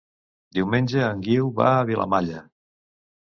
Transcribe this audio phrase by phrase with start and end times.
[0.59, 2.41] Diumenge en Guiu va a Vilamalla.